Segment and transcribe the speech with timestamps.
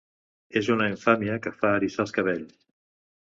[0.61, 2.57] És una infàmia que fa eriçar els cabells!